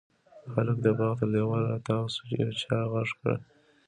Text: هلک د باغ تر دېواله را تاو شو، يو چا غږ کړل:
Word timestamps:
هلک 0.53 0.77
د 0.85 0.87
باغ 0.97 1.13
تر 1.19 1.27
دېواله 1.33 1.67
را 1.73 1.79
تاو 1.87 2.05
شو، 2.13 2.23
يو 2.39 2.49
چا 2.61 2.79
غږ 2.91 3.09
کړل: 3.19 3.39